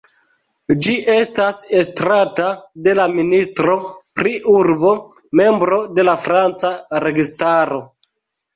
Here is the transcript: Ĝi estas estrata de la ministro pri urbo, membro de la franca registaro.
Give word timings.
Ĝi 0.85 0.93
estas 1.15 1.59
estrata 1.81 2.47
de 2.87 2.95
la 3.01 3.05
ministro 3.19 3.77
pri 4.21 4.33
urbo, 4.55 4.95
membro 5.43 5.81
de 6.01 6.09
la 6.11 6.19
franca 6.27 6.75
registaro. 7.09 7.83